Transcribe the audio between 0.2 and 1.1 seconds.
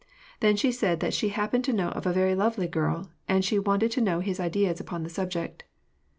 Then she said